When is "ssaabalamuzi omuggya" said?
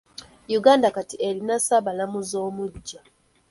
1.59-2.99